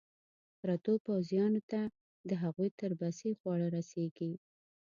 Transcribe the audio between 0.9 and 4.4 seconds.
پوځیانو ته د هغوی تر بسې خواړه رسېږي.